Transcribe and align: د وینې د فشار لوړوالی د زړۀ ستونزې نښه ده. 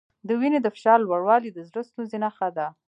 د 0.27 0.29
وینې 0.39 0.59
د 0.63 0.67
فشار 0.75 0.97
لوړوالی 1.01 1.49
د 1.53 1.59
زړۀ 1.69 1.81
ستونزې 1.89 2.17
نښه 2.23 2.49
ده. 2.57 2.67